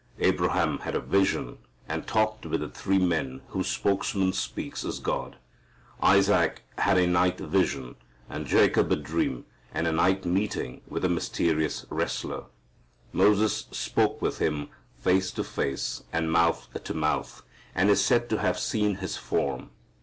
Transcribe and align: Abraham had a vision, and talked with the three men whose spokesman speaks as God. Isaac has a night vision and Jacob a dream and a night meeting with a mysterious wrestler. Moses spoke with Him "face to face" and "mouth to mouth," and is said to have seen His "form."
Abraham 0.17 0.79
had 0.79 0.95
a 0.95 0.99
vision, 0.99 1.59
and 1.87 2.07
talked 2.07 2.47
with 2.47 2.61
the 2.61 2.69
three 2.69 2.97
men 2.97 3.41
whose 3.49 3.67
spokesman 3.67 4.33
speaks 4.33 4.83
as 4.83 4.97
God. 4.97 5.35
Isaac 6.01 6.63
has 6.79 6.97
a 6.97 7.05
night 7.05 7.37
vision 7.37 7.93
and 8.27 8.47
Jacob 8.47 8.91
a 8.91 8.95
dream 8.95 9.45
and 9.71 9.85
a 9.85 9.91
night 9.91 10.25
meeting 10.25 10.81
with 10.87 11.05
a 11.05 11.07
mysterious 11.07 11.85
wrestler. 11.91 12.45
Moses 13.13 13.67
spoke 13.69 14.19
with 14.23 14.39
Him 14.39 14.69
"face 14.99 15.29
to 15.33 15.43
face" 15.43 16.03
and 16.11 16.31
"mouth 16.31 16.67
to 16.83 16.93
mouth," 16.95 17.43
and 17.75 17.91
is 17.91 18.03
said 18.03 18.27
to 18.31 18.39
have 18.39 18.57
seen 18.57 18.95
His 18.95 19.17
"form." 19.17 19.69